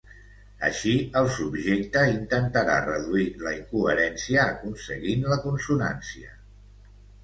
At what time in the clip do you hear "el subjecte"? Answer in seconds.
1.21-2.07